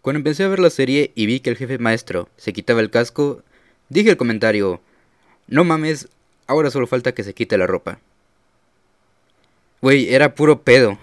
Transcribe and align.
Cuando 0.00 0.18
empecé 0.18 0.44
a 0.44 0.48
ver 0.48 0.60
la 0.60 0.70
serie 0.70 1.10
y 1.16 1.26
vi 1.26 1.40
que 1.40 1.50
el 1.50 1.56
jefe 1.56 1.78
maestro 1.78 2.28
se 2.36 2.52
quitaba 2.52 2.80
el 2.80 2.90
casco, 2.90 3.42
dije 3.88 4.10
el 4.10 4.16
comentario, 4.16 4.80
no 5.48 5.64
mames, 5.64 6.08
ahora 6.46 6.70
solo 6.70 6.86
falta 6.86 7.12
que 7.12 7.24
se 7.24 7.34
quite 7.34 7.58
la 7.58 7.66
ropa. 7.66 7.98
Güey, 9.82 10.14
era 10.14 10.34
puro 10.34 10.62
pedo. 10.62 10.98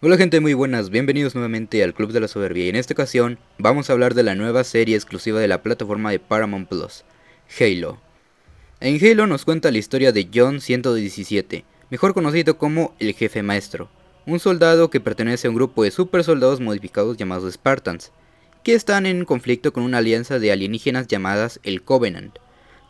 Hola 0.00 0.16
gente 0.16 0.40
muy 0.40 0.54
buenas, 0.54 0.90
bienvenidos 0.90 1.34
nuevamente 1.34 1.82
al 1.82 1.92
Club 1.92 2.12
de 2.12 2.20
la 2.20 2.28
Soberbia 2.28 2.66
y 2.66 2.68
en 2.68 2.76
esta 2.76 2.94
ocasión 2.94 3.38
vamos 3.56 3.90
a 3.90 3.94
hablar 3.94 4.14
de 4.14 4.22
la 4.22 4.36
nueva 4.36 4.62
serie 4.62 4.94
exclusiva 4.94 5.40
de 5.40 5.48
la 5.48 5.62
plataforma 5.62 6.12
de 6.12 6.20
Paramount 6.20 6.68
Plus, 6.68 7.04
Halo. 7.58 8.07
En 8.80 9.04
Halo 9.04 9.26
nos 9.26 9.44
cuenta 9.44 9.72
la 9.72 9.78
historia 9.78 10.12
de 10.12 10.28
John 10.32 10.60
117, 10.60 11.64
mejor 11.90 12.14
conocido 12.14 12.58
como 12.58 12.94
el 13.00 13.12
Jefe 13.12 13.42
Maestro, 13.42 13.88
un 14.24 14.38
soldado 14.38 14.88
que 14.88 15.00
pertenece 15.00 15.48
a 15.48 15.50
un 15.50 15.56
grupo 15.56 15.82
de 15.82 15.90
super 15.90 16.22
soldados 16.22 16.60
modificados 16.60 17.16
llamados 17.16 17.52
Spartans, 17.52 18.12
que 18.62 18.74
están 18.74 19.04
en 19.06 19.24
conflicto 19.24 19.72
con 19.72 19.82
una 19.82 19.98
alianza 19.98 20.38
de 20.38 20.52
alienígenas 20.52 21.08
llamadas 21.08 21.58
el 21.64 21.82
Covenant. 21.82 22.38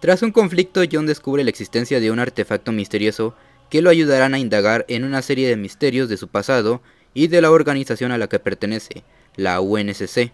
Tras 0.02 0.20
un 0.20 0.30
conflicto, 0.30 0.82
John 0.92 1.06
descubre 1.06 1.42
la 1.42 1.48
existencia 1.48 2.00
de 2.00 2.10
un 2.10 2.18
artefacto 2.18 2.70
misterioso 2.70 3.34
que 3.70 3.80
lo 3.80 3.88
ayudarán 3.88 4.34
a 4.34 4.38
indagar 4.38 4.84
en 4.88 5.04
una 5.04 5.22
serie 5.22 5.48
de 5.48 5.56
misterios 5.56 6.10
de 6.10 6.18
su 6.18 6.28
pasado 6.28 6.82
y 7.14 7.28
de 7.28 7.40
la 7.40 7.50
organización 7.50 8.12
a 8.12 8.18
la 8.18 8.28
que 8.28 8.38
pertenece, 8.38 9.04
la 9.36 9.62
UNSC, 9.62 10.32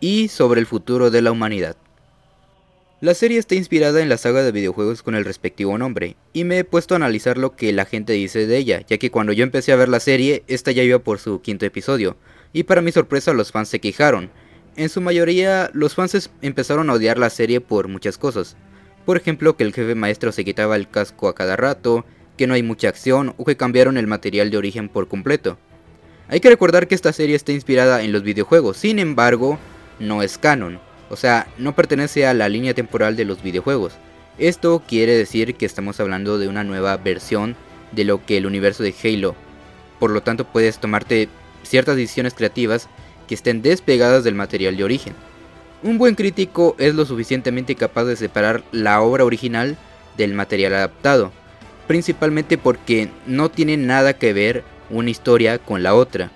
y 0.00 0.26
sobre 0.26 0.58
el 0.58 0.66
futuro 0.66 1.12
de 1.12 1.22
la 1.22 1.30
humanidad. 1.30 1.76
La 3.02 3.14
serie 3.14 3.40
está 3.40 3.56
inspirada 3.56 4.00
en 4.00 4.08
la 4.08 4.16
saga 4.16 4.44
de 4.44 4.52
videojuegos 4.52 5.02
con 5.02 5.16
el 5.16 5.24
respectivo 5.24 5.76
nombre, 5.76 6.14
y 6.32 6.44
me 6.44 6.60
he 6.60 6.64
puesto 6.64 6.94
a 6.94 6.98
analizar 6.98 7.36
lo 7.36 7.56
que 7.56 7.72
la 7.72 7.84
gente 7.84 8.12
dice 8.12 8.46
de 8.46 8.56
ella, 8.56 8.84
ya 8.86 8.96
que 8.96 9.10
cuando 9.10 9.32
yo 9.32 9.42
empecé 9.42 9.72
a 9.72 9.76
ver 9.76 9.88
la 9.88 9.98
serie, 9.98 10.44
esta 10.46 10.70
ya 10.70 10.84
iba 10.84 11.00
por 11.00 11.18
su 11.18 11.42
quinto 11.42 11.66
episodio, 11.66 12.16
y 12.52 12.62
para 12.62 12.80
mi 12.80 12.92
sorpresa 12.92 13.32
los 13.32 13.50
fans 13.50 13.70
se 13.70 13.80
quejaron. 13.80 14.30
En 14.76 14.88
su 14.88 15.00
mayoría, 15.00 15.68
los 15.72 15.96
fans 15.96 16.30
empezaron 16.42 16.90
a 16.90 16.92
odiar 16.92 17.18
la 17.18 17.28
serie 17.28 17.60
por 17.60 17.88
muchas 17.88 18.18
cosas. 18.18 18.56
Por 19.04 19.16
ejemplo, 19.16 19.56
que 19.56 19.64
el 19.64 19.74
jefe 19.74 19.96
maestro 19.96 20.30
se 20.30 20.44
quitaba 20.44 20.76
el 20.76 20.88
casco 20.88 21.26
a 21.26 21.34
cada 21.34 21.56
rato, 21.56 22.04
que 22.36 22.46
no 22.46 22.54
hay 22.54 22.62
mucha 22.62 22.88
acción 22.88 23.34
o 23.36 23.44
que 23.44 23.56
cambiaron 23.56 23.96
el 23.96 24.06
material 24.06 24.52
de 24.52 24.58
origen 24.58 24.88
por 24.88 25.08
completo. 25.08 25.58
Hay 26.28 26.38
que 26.38 26.50
recordar 26.50 26.86
que 26.86 26.94
esta 26.94 27.12
serie 27.12 27.34
está 27.34 27.50
inspirada 27.50 28.04
en 28.04 28.12
los 28.12 28.22
videojuegos, 28.22 28.76
sin 28.76 29.00
embargo, 29.00 29.58
no 29.98 30.22
es 30.22 30.38
canon. 30.38 30.91
O 31.12 31.16
sea, 31.16 31.46
no 31.58 31.74
pertenece 31.74 32.26
a 32.26 32.32
la 32.32 32.48
línea 32.48 32.72
temporal 32.72 33.16
de 33.16 33.26
los 33.26 33.42
videojuegos. 33.42 33.92
Esto 34.38 34.82
quiere 34.88 35.14
decir 35.14 35.56
que 35.56 35.66
estamos 35.66 36.00
hablando 36.00 36.38
de 36.38 36.48
una 36.48 36.64
nueva 36.64 36.96
versión 36.96 37.54
de 37.92 38.04
lo 38.04 38.24
que 38.24 38.38
el 38.38 38.46
universo 38.46 38.82
de 38.82 38.94
Halo. 39.04 39.34
Por 39.98 40.10
lo 40.10 40.22
tanto, 40.22 40.46
puedes 40.46 40.78
tomarte 40.78 41.28
ciertas 41.64 41.96
decisiones 41.96 42.32
creativas 42.32 42.88
que 43.28 43.34
estén 43.34 43.60
despegadas 43.60 44.24
del 44.24 44.34
material 44.34 44.74
de 44.78 44.84
origen. 44.84 45.12
Un 45.82 45.98
buen 45.98 46.14
crítico 46.14 46.76
es 46.78 46.94
lo 46.94 47.04
suficientemente 47.04 47.74
capaz 47.74 48.04
de 48.04 48.16
separar 48.16 48.64
la 48.72 49.02
obra 49.02 49.26
original 49.26 49.76
del 50.16 50.32
material 50.32 50.72
adaptado, 50.72 51.30
principalmente 51.88 52.56
porque 52.56 53.10
no 53.26 53.50
tiene 53.50 53.76
nada 53.76 54.14
que 54.14 54.32
ver 54.32 54.64
una 54.88 55.10
historia 55.10 55.58
con 55.58 55.82
la 55.82 55.94
otra. 55.94 56.30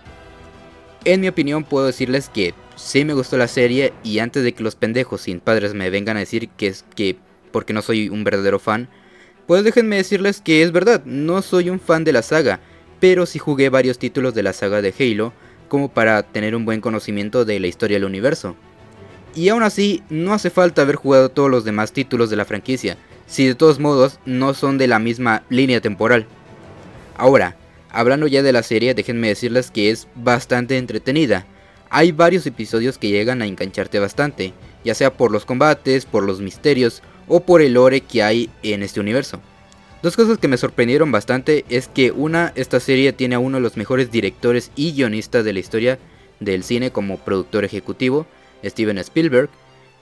En 1.06 1.22
mi 1.22 1.28
opinión 1.28 1.64
puedo 1.64 1.86
decirles 1.86 2.28
que 2.28 2.52
sí 2.76 3.04
me 3.04 3.14
gustó 3.14 3.36
la 3.36 3.48
serie 3.48 3.92
y 4.04 4.20
antes 4.20 4.44
de 4.44 4.52
que 4.52 4.62
los 4.62 4.76
pendejos 4.76 5.22
sin 5.22 5.40
padres 5.40 5.74
me 5.74 5.90
vengan 5.90 6.16
a 6.16 6.20
decir 6.20 6.48
que 6.50 6.68
es 6.68 6.84
que 6.94 7.16
porque 7.50 7.72
no 7.72 7.82
soy 7.82 8.08
un 8.08 8.22
verdadero 8.22 8.58
fan, 8.58 8.88
pues 9.46 9.64
déjenme 9.64 9.96
decirles 9.96 10.40
que 10.40 10.62
es 10.62 10.72
verdad, 10.72 11.02
no 11.04 11.42
soy 11.42 11.70
un 11.70 11.80
fan 11.80 12.04
de 12.04 12.12
la 12.12 12.22
saga, 12.22 12.60
pero 13.00 13.26
sí 13.26 13.38
jugué 13.38 13.70
varios 13.70 13.98
títulos 13.98 14.34
de 14.34 14.42
la 14.42 14.52
saga 14.52 14.82
de 14.82 14.94
Halo 14.98 15.32
como 15.68 15.88
para 15.88 16.22
tener 16.22 16.54
un 16.54 16.64
buen 16.64 16.80
conocimiento 16.80 17.44
de 17.44 17.58
la 17.58 17.66
historia 17.66 17.96
del 17.96 18.04
universo. 18.04 18.56
Y 19.34 19.48
aún 19.48 19.62
así, 19.62 20.02
no 20.08 20.32
hace 20.32 20.50
falta 20.50 20.82
haber 20.82 20.96
jugado 20.96 21.28
todos 21.28 21.50
los 21.50 21.64
demás 21.64 21.92
títulos 21.92 22.30
de 22.30 22.36
la 22.36 22.44
franquicia, 22.44 22.96
si 23.26 23.46
de 23.46 23.54
todos 23.54 23.78
modos 23.78 24.18
no 24.24 24.54
son 24.54 24.78
de 24.78 24.86
la 24.86 24.98
misma 24.98 25.42
línea 25.48 25.80
temporal. 25.80 26.26
Ahora, 27.16 27.56
hablando 27.90 28.26
ya 28.26 28.42
de 28.42 28.52
la 28.52 28.62
serie, 28.62 28.94
déjenme 28.94 29.28
decirles 29.28 29.70
que 29.70 29.90
es 29.90 30.08
bastante 30.14 30.78
entretenida, 30.78 31.46
hay 31.90 32.12
varios 32.12 32.46
episodios 32.46 32.98
que 32.98 33.08
llegan 33.08 33.42
a 33.42 33.46
engancharte 33.46 33.98
bastante, 33.98 34.52
ya 34.84 34.94
sea 34.94 35.12
por 35.12 35.30
los 35.30 35.44
combates, 35.44 36.06
por 36.06 36.24
los 36.24 36.40
misterios 36.40 37.02
o 37.28 37.40
por 37.40 37.62
el 37.62 37.74
lore 37.74 38.00
que 38.00 38.22
hay 38.22 38.50
en 38.62 38.82
este 38.82 39.00
universo. 39.00 39.40
Dos 40.02 40.16
cosas 40.16 40.38
que 40.38 40.48
me 40.48 40.58
sorprendieron 40.58 41.10
bastante 41.10 41.64
es 41.68 41.88
que 41.88 42.12
una, 42.12 42.52
esta 42.54 42.80
serie 42.80 43.12
tiene 43.12 43.34
a 43.34 43.38
uno 43.38 43.56
de 43.56 43.62
los 43.62 43.76
mejores 43.76 44.10
directores 44.10 44.70
y 44.76 44.92
guionistas 44.92 45.44
de 45.44 45.52
la 45.52 45.58
historia 45.58 45.98
del 46.38 46.62
cine 46.62 46.90
como 46.90 47.18
productor 47.18 47.64
ejecutivo, 47.64 48.26
Steven 48.64 48.98
Spielberg, 48.98 49.48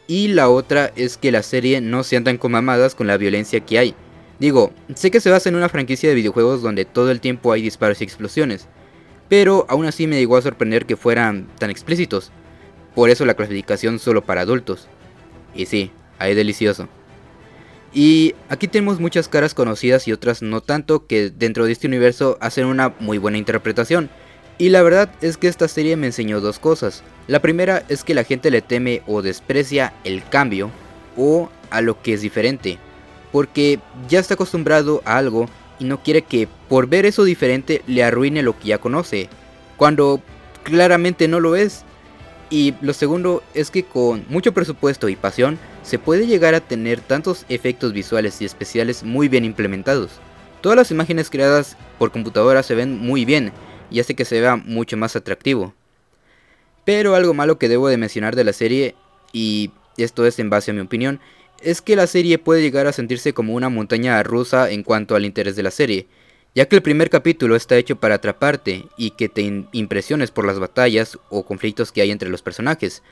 y 0.07 0.29
la 0.29 0.51
otra 0.51 0.93
es 0.97 1.17
que 1.17 1.33
la 1.33 1.43
serie 1.43 1.81
no 1.81 2.05
se 2.05 2.17
andan 2.17 2.37
con 2.37 2.53
mamadas 2.53 2.95
con 2.95 3.07
la 3.07 3.17
violencia 3.17 3.61
que 3.61 3.79
hay. 3.79 3.95
Digo, 4.39 4.73
sé 4.95 5.11
que 5.11 5.21
se 5.21 5.31
basa 5.31 5.49
en 5.49 5.57
una 5.57 5.69
franquicia 5.69 6.09
de 6.09 6.17
videojuegos 6.17 6.61
donde 6.61 6.85
todo 6.85 7.11
el 7.11 7.21
tiempo 7.21 7.53
hay 7.53 7.63
disparos 7.63 8.01
y 8.01 8.05
explosiones, 8.05 8.69
pero 9.29 9.67
aún 9.69 9.87
así 9.87 10.07
me 10.07 10.19
llegó 10.19 10.37
a 10.37 10.43
sorprender 10.43 10.87
que 10.87 10.97
fueran 10.97 11.49
tan 11.59 11.71
explícitos. 11.71 12.31
Por 12.95 13.11
eso 13.11 13.25
la 13.25 13.35
clasificación 13.35 13.99
solo 13.99 14.23
para 14.23 14.43
adultos. 14.43 14.89
Y 15.55 15.67
sí, 15.67 15.91
hay 16.19 16.35
delicioso. 16.35 16.89
Y 17.93 18.35
aquí 18.49 18.67
tenemos 18.67 18.99
muchas 18.99 19.29
caras 19.29 19.55
conocidas 19.55 20.09
y 20.09 20.13
otras 20.13 20.43
no 20.43 20.61
tanto 20.61 21.07
que 21.07 21.31
dentro 21.31 21.65
de 21.65 21.73
este 21.73 21.87
universo 21.87 22.37
hacen 22.41 22.67
una 22.67 22.93
muy 22.99 23.19
buena 23.19 23.39
interpretación. 23.39 24.11
Y 24.59 24.69
la 24.69 24.83
verdad 24.83 25.11
es 25.21 25.37
que 25.37 25.49
esta 25.49 25.69
serie 25.69 25.97
me 25.97 26.07
enseñó 26.07 26.41
dos 26.41 26.59
cosas. 26.59 27.03
La 27.29 27.41
primera 27.41 27.85
es 27.89 28.05
que 28.05 28.15
la 28.15 28.25
gente 28.25 28.51
le 28.51 28.63
teme 28.63 29.03
o 29.07 29.23
desprecia 29.23 29.95
el 30.05 30.25
cambio 30.29 30.71
o 31.17 31.51
a 31.71 31.81
lo 31.81 32.03
que 32.03 32.15
es 32.15 32.23
diferente. 32.23 32.79
Porque 33.33 33.81
ya 34.09 34.19
está 34.19 34.35
acostumbrado 34.35 35.03
a 35.05 35.17
algo 35.17 35.49
y 35.79 35.85
no 35.85 36.03
quiere 36.03 36.23
que 36.23 36.49
por 36.75 36.89
ver 36.89 37.07
eso 37.07 37.23
diferente 37.23 37.83
le 37.87 38.03
arruine 38.03 38.43
lo 38.43 38.59
que 38.59 38.67
ya 38.67 38.79
conoce, 38.79 39.29
cuando 39.77 40.21
claramente 40.65 41.29
no 41.29 41.39
lo 41.39 41.55
es. 41.55 41.85
Y 42.51 42.75
lo 42.81 42.93
segundo 42.93 43.45
es 43.55 43.71
que 43.71 43.85
con 43.85 44.25
mucho 44.29 44.53
presupuesto 44.53 45.09
y 45.09 45.15
pasión 45.15 45.57
se 45.85 46.01
puede 46.01 46.27
llegar 46.27 46.53
a 46.57 46.61
tener 46.61 47.01
tantos 47.01 47.47
efectos 47.49 47.93
visuales 47.93 48.43
y 48.43 48.45
especiales 48.45 49.05
muy 49.05 49.29
bien 49.29 49.45
implementados. 49.45 50.19
Todas 50.63 50.75
las 50.75 50.91
imágenes 50.91 51.31
creadas 51.31 51.77
por 51.97 52.11
computadora 52.11 52.65
se 52.65 52.75
ven 52.75 52.99
muy 52.99 53.25
bien 53.25 53.53
y 53.89 54.01
hace 54.01 54.17
que 54.17 54.25
se 54.25 54.41
vea 54.41 54.57
mucho 54.57 54.97
más 54.97 55.15
atractivo. 55.15 55.75
Pero 56.85 57.15
algo 57.15 57.35
malo 57.35 57.57
que 57.57 57.69
debo 57.69 57.87
de 57.87 57.99
mencionar 57.99 58.35
de 58.35 58.43
la 58.43 58.53
serie, 58.53 58.97
y 59.33 59.71
esto 59.97 60.27
es 60.27 60.41
en 60.41 60.51
base 60.51 60.73
a 60.73 60.75
mi 60.75 60.81
opinión, 60.81 61.21
es 61.63 61.81
que 61.81 61.95
la 61.95 62.09
serie 62.09 62.39
puede 62.39 62.63
llegar 62.63 62.89
a 62.89 62.93
sentirse 62.93 63.33
como 63.33 63.55
una 63.55 63.69
montaña 63.69 64.21
rusa 64.25 64.73
en 64.73 64.83
cuanto 64.83 65.15
al 65.15 65.25
interés 65.25 65.55
de 65.55 65.63
la 65.63 65.71
serie, 65.71 66.09
ya 66.55 66.67
que 66.67 66.77
el 66.77 66.83
primer 66.83 67.11
capítulo 67.11 67.57
está 67.57 67.77
hecho 67.77 67.97
para 67.97 68.17
atraparte 68.17 68.87
y 68.97 69.11
que 69.11 69.29
te 69.29 69.43
impresiones 69.73 70.31
por 70.31 70.47
las 70.47 70.59
batallas 70.59 71.19
o 71.29 71.45
conflictos 71.45 71.93
que 71.93 72.01
hay 72.01 72.11
entre 72.11 72.29
los 72.29 72.43
personajes, 72.43 73.03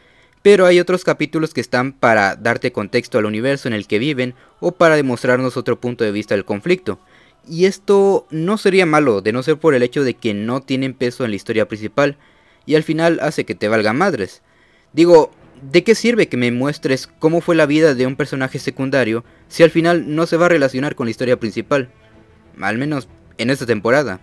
pero 0.42 0.66
hay 0.66 0.80
otros 0.80 1.04
capítulos 1.04 1.54
que 1.54 1.60
están 1.60 1.92
para 1.92 2.36
darte 2.36 2.72
contexto 2.72 3.18
al 3.18 3.26
universo 3.26 3.68
en 3.68 3.74
el 3.74 3.86
que 3.86 3.98
viven 3.98 4.34
o 4.60 4.72
para 4.72 4.96
demostrarnos 4.96 5.56
otro 5.56 5.80
punto 5.80 6.04
de 6.04 6.12
vista 6.12 6.34
del 6.34 6.44
conflicto. 6.44 7.00
Y 7.48 7.64
esto 7.64 8.26
no 8.30 8.58
sería 8.58 8.86
malo 8.86 9.20
de 9.20 9.32
no 9.32 9.42
ser 9.42 9.58
por 9.58 9.74
el 9.74 9.82
hecho 9.82 10.04
de 10.04 10.14
que 10.14 10.34
no 10.34 10.60
tienen 10.60 10.94
peso 10.94 11.24
en 11.24 11.30
la 11.30 11.36
historia 11.36 11.66
principal 11.66 12.16
y 12.66 12.76
al 12.76 12.82
final 12.84 13.18
hace 13.22 13.44
que 13.44 13.54
te 13.54 13.68
valga 13.68 13.92
madres. 13.92 14.42
Digo, 14.92 15.32
¿De 15.62 15.84
qué 15.84 15.94
sirve 15.94 16.26
que 16.26 16.36
me 16.36 16.50
muestres 16.50 17.06
cómo 17.20 17.40
fue 17.40 17.54
la 17.54 17.66
vida 17.66 17.94
de 17.94 18.04
un 18.04 18.16
personaje 18.16 18.58
secundario 18.58 19.24
si 19.46 19.62
al 19.62 19.70
final 19.70 20.12
no 20.12 20.26
se 20.26 20.36
va 20.36 20.46
a 20.46 20.48
relacionar 20.48 20.96
con 20.96 21.06
la 21.06 21.12
historia 21.12 21.38
principal? 21.38 21.88
Al 22.60 22.78
menos 22.78 23.08
en 23.38 23.50
esta 23.50 23.66
temporada. 23.66 24.20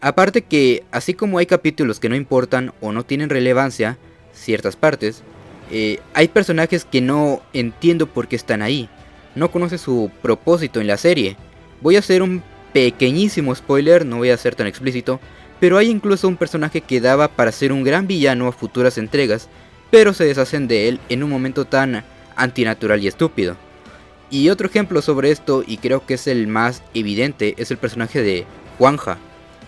Aparte 0.00 0.42
que, 0.42 0.84
así 0.90 1.14
como 1.14 1.38
hay 1.38 1.46
capítulos 1.46 1.98
que 2.00 2.08
no 2.08 2.16
importan 2.16 2.72
o 2.80 2.92
no 2.92 3.04
tienen 3.04 3.30
relevancia, 3.30 3.98
ciertas 4.32 4.76
partes, 4.76 5.22
eh, 5.70 5.98
hay 6.14 6.28
personajes 6.28 6.84
que 6.84 7.00
no 7.00 7.42
entiendo 7.52 8.06
por 8.06 8.28
qué 8.28 8.36
están 8.36 8.62
ahí. 8.62 8.88
No 9.34 9.50
conoce 9.50 9.78
su 9.78 10.10
propósito 10.22 10.80
en 10.80 10.86
la 10.86 10.96
serie. 10.96 11.36
Voy 11.80 11.96
a 11.96 12.00
hacer 12.00 12.22
un 12.22 12.42
pequeñísimo 12.72 13.54
spoiler, 13.54 14.06
no 14.06 14.18
voy 14.18 14.30
a 14.30 14.36
ser 14.36 14.54
tan 14.54 14.66
explícito, 14.66 15.20
pero 15.58 15.76
hay 15.78 15.90
incluso 15.90 16.28
un 16.28 16.36
personaje 16.36 16.80
que 16.80 17.00
daba 17.00 17.28
para 17.28 17.52
ser 17.52 17.72
un 17.72 17.82
gran 17.82 18.06
villano 18.06 18.46
a 18.46 18.52
futuras 18.52 18.98
entregas 18.98 19.48
pero 19.90 20.12
se 20.12 20.24
deshacen 20.24 20.68
de 20.68 20.88
él 20.88 21.00
en 21.08 21.22
un 21.22 21.30
momento 21.30 21.64
tan 21.64 22.04
antinatural 22.36 23.02
y 23.02 23.08
estúpido. 23.08 23.56
Y 24.30 24.50
otro 24.50 24.68
ejemplo 24.68 25.00
sobre 25.00 25.30
esto, 25.30 25.64
y 25.66 25.78
creo 25.78 26.04
que 26.04 26.14
es 26.14 26.26
el 26.26 26.46
más 26.46 26.82
evidente, 26.94 27.54
es 27.56 27.70
el 27.70 27.78
personaje 27.78 28.22
de 28.22 28.44
Juanja. 28.76 29.18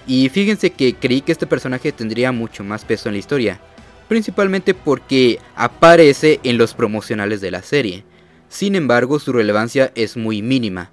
Y 0.06 0.28
fíjense 0.28 0.70
que 0.70 0.94
creí 0.94 1.22
que 1.22 1.32
este 1.32 1.46
personaje 1.46 1.92
tendría 1.92 2.32
mucho 2.32 2.64
más 2.64 2.84
peso 2.84 3.08
en 3.08 3.14
la 3.14 3.18
historia, 3.20 3.60
principalmente 4.08 4.74
porque 4.74 5.38
aparece 5.54 6.40
en 6.42 6.58
los 6.58 6.74
promocionales 6.74 7.40
de 7.40 7.50
la 7.50 7.62
serie. 7.62 8.04
sin 8.48 8.74
embargo 8.74 9.20
su 9.20 9.32
relevancia 9.32 9.92
es 9.94 10.16
muy 10.16 10.42
mínima, 10.42 10.90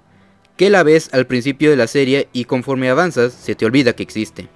que 0.56 0.70
la 0.70 0.84
ves 0.84 1.10
al 1.12 1.26
principio 1.26 1.70
de 1.70 1.76
la 1.76 1.88
serie 1.88 2.28
y 2.32 2.44
conforme 2.44 2.88
avanzas 2.88 3.32
se 3.32 3.56
te 3.56 3.66
olvida 3.66 3.94
que 3.94 4.04
existe. 4.04 4.48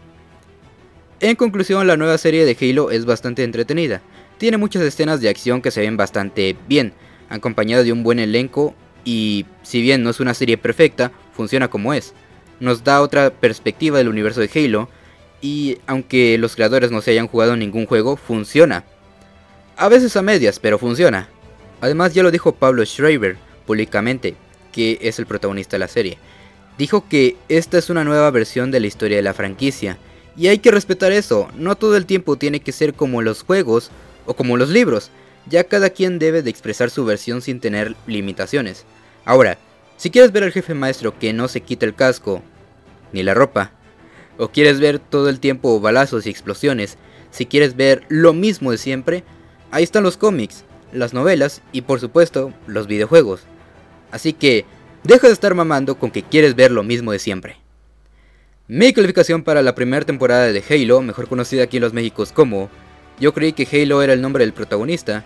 En 1.18 1.34
conclusión, 1.34 1.88
la 1.88 1.96
nueva 1.96 2.16
serie 2.18 2.44
de 2.44 2.56
Halo 2.60 2.92
es 2.92 3.04
bastante 3.04 3.42
entretenida, 3.42 4.02
tiene 4.38 4.56
muchas 4.56 4.82
escenas 4.82 5.20
de 5.20 5.28
acción 5.28 5.62
que 5.62 5.72
se 5.72 5.80
ven 5.80 5.96
bastante 5.96 6.56
bien, 6.68 6.94
acompañada 7.28 7.82
de 7.82 7.90
un 7.90 8.04
buen 8.04 8.20
elenco 8.20 8.76
y 9.04 9.46
si 9.62 9.82
bien 9.82 10.02
no 10.02 10.10
es 10.10 10.20
una 10.20 10.34
serie 10.34 10.58
perfecta, 10.58 11.12
funciona 11.34 11.68
como 11.68 11.94
es. 11.94 12.14
Nos 12.60 12.84
da 12.84 13.00
otra 13.00 13.30
perspectiva 13.30 13.98
del 13.98 14.08
universo 14.08 14.40
de 14.40 14.50
Halo 14.54 14.88
y 15.40 15.78
aunque 15.86 16.38
los 16.38 16.54
creadores 16.54 16.90
no 16.90 17.02
se 17.02 17.10
hayan 17.10 17.26
jugado 17.26 17.56
ningún 17.56 17.86
juego, 17.86 18.16
funciona. 18.16 18.84
A 19.76 19.88
veces 19.88 20.16
a 20.16 20.22
medias, 20.22 20.60
pero 20.60 20.78
funciona. 20.78 21.28
Además 21.80 22.14
ya 22.14 22.22
lo 22.22 22.30
dijo 22.30 22.52
Pablo 22.52 22.84
Schreiber 22.84 23.36
públicamente, 23.66 24.36
que 24.70 24.98
es 25.00 25.18
el 25.18 25.26
protagonista 25.26 25.76
de 25.76 25.80
la 25.80 25.88
serie. 25.88 26.18
Dijo 26.78 27.08
que 27.08 27.36
esta 27.48 27.78
es 27.78 27.90
una 27.90 28.04
nueva 28.04 28.30
versión 28.30 28.70
de 28.70 28.80
la 28.80 28.86
historia 28.86 29.16
de 29.16 29.22
la 29.22 29.34
franquicia. 29.34 29.98
Y 30.36 30.46
hay 30.46 30.58
que 30.58 30.70
respetar 30.70 31.12
eso, 31.12 31.48
no 31.56 31.74
todo 31.76 31.96
el 31.96 32.06
tiempo 32.06 32.36
tiene 32.36 32.60
que 32.60 32.72
ser 32.72 32.94
como 32.94 33.20
los 33.20 33.42
juegos 33.42 33.90
o 34.24 34.34
como 34.34 34.56
los 34.56 34.70
libros, 34.70 35.10
ya 35.46 35.64
cada 35.64 35.90
quien 35.90 36.18
debe 36.18 36.42
de 36.42 36.50
expresar 36.50 36.90
su 36.90 37.04
versión 37.04 37.42
sin 37.42 37.60
tener 37.60 37.96
limitaciones. 38.06 38.84
Ahora, 39.24 39.58
si 39.96 40.10
quieres 40.10 40.32
ver 40.32 40.44
al 40.44 40.52
jefe 40.52 40.74
maestro 40.74 41.18
que 41.18 41.32
no 41.32 41.48
se 41.48 41.60
quita 41.60 41.86
el 41.86 41.94
casco, 41.94 42.42
ni 43.12 43.22
la 43.22 43.34
ropa, 43.34 43.72
o 44.38 44.48
quieres 44.48 44.80
ver 44.80 44.98
todo 44.98 45.28
el 45.28 45.40
tiempo 45.40 45.80
balazos 45.80 46.26
y 46.26 46.30
explosiones, 46.30 46.98
si 47.30 47.46
quieres 47.46 47.76
ver 47.76 48.04
lo 48.08 48.32
mismo 48.32 48.70
de 48.70 48.78
siempre, 48.78 49.24
ahí 49.70 49.84
están 49.84 50.02
los 50.02 50.16
cómics, 50.16 50.64
las 50.92 51.14
novelas 51.14 51.62
y 51.72 51.82
por 51.82 52.00
supuesto 52.00 52.52
los 52.66 52.86
videojuegos. 52.86 53.42
Así 54.10 54.32
que 54.32 54.64
deja 55.04 55.26
de 55.26 55.32
estar 55.32 55.54
mamando 55.54 55.98
con 55.98 56.10
que 56.10 56.22
quieres 56.22 56.54
ver 56.54 56.70
lo 56.70 56.82
mismo 56.82 57.12
de 57.12 57.18
siempre. 57.18 57.56
Mi 58.68 58.92
calificación 58.92 59.42
para 59.42 59.62
la 59.62 59.74
primera 59.74 60.04
temporada 60.04 60.46
de 60.46 60.64
Halo, 60.68 61.02
mejor 61.02 61.28
conocida 61.28 61.64
aquí 61.64 61.78
en 61.78 61.82
los 61.82 61.92
Méxicos 61.92 62.32
como 62.32 62.70
Yo 63.20 63.34
creí 63.34 63.52
que 63.52 63.68
Halo 63.70 64.02
era 64.02 64.12
el 64.12 64.22
nombre 64.22 64.44
del 64.44 64.52
protagonista, 64.52 65.24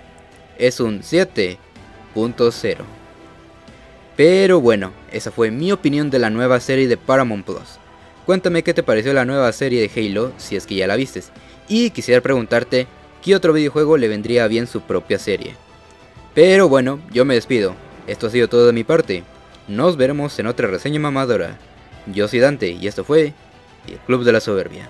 es 0.58 0.80
un 0.80 1.00
7.0. 1.00 2.76
Pero 4.16 4.60
bueno, 4.60 4.92
esa 5.12 5.30
fue 5.30 5.50
mi 5.50 5.72
opinión 5.72 6.10
de 6.10 6.18
la 6.18 6.30
nueva 6.30 6.58
serie 6.60 6.88
de 6.88 6.96
Paramount 6.96 7.44
Plus. 7.44 7.78
Cuéntame 8.24 8.62
qué 8.62 8.74
te 8.74 8.82
pareció 8.82 9.12
la 9.12 9.24
nueva 9.24 9.52
serie 9.52 9.86
de 9.86 9.90
Halo, 10.00 10.32
si 10.38 10.56
es 10.56 10.66
que 10.66 10.74
ya 10.74 10.86
la 10.86 10.96
vistes. 10.96 11.30
Y 11.68 11.90
quisiera 11.90 12.20
preguntarte, 12.20 12.86
¿qué 13.22 13.36
otro 13.36 13.52
videojuego 13.52 13.96
le 13.98 14.08
vendría 14.08 14.48
bien 14.48 14.66
su 14.66 14.80
propia 14.80 15.18
serie? 15.18 15.54
Pero 16.34 16.68
bueno, 16.68 17.00
yo 17.12 17.24
me 17.24 17.34
despido. 17.34 17.74
Esto 18.06 18.26
ha 18.26 18.30
sido 18.30 18.48
todo 18.48 18.66
de 18.66 18.72
mi 18.72 18.84
parte. 18.84 19.22
Nos 19.68 19.96
veremos 19.96 20.38
en 20.38 20.46
otra 20.46 20.68
reseña 20.68 21.00
mamadora. 21.00 21.58
Yo 22.06 22.28
soy 22.28 22.40
Dante 22.40 22.70
y 22.70 22.86
esto 22.86 23.04
fue 23.04 23.32
el 23.88 23.98
Club 24.06 24.24
de 24.24 24.32
la 24.32 24.40
Soberbia. 24.40 24.88